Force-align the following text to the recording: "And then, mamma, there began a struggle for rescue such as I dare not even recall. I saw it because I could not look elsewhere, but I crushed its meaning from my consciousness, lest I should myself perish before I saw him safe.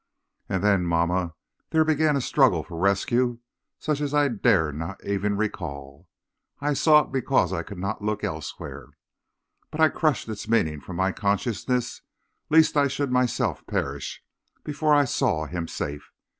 "And 0.49 0.63
then, 0.63 0.83
mamma, 0.87 1.35
there 1.69 1.85
began 1.85 2.15
a 2.15 2.21
struggle 2.21 2.63
for 2.63 2.75
rescue 2.75 3.37
such 3.77 4.01
as 4.01 4.15
I 4.15 4.29
dare 4.29 4.71
not 4.71 5.05
even 5.05 5.37
recall. 5.37 6.09
I 6.59 6.73
saw 6.73 7.01
it 7.03 7.11
because 7.11 7.53
I 7.53 7.61
could 7.61 7.77
not 7.77 8.01
look 8.01 8.23
elsewhere, 8.23 8.87
but 9.69 9.79
I 9.79 9.89
crushed 9.89 10.27
its 10.27 10.47
meaning 10.49 10.81
from 10.81 10.95
my 10.95 11.11
consciousness, 11.11 12.01
lest 12.49 12.75
I 12.75 12.87
should 12.87 13.11
myself 13.11 13.63
perish 13.67 14.23
before 14.63 14.91
I 14.95 15.05
saw 15.05 15.45
him 15.45 15.67
safe. 15.67 16.09